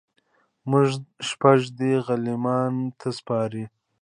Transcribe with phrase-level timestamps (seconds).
[0.69, 0.87] موږ
[1.27, 3.65] شهپر دی غلیمانو ته سپارلی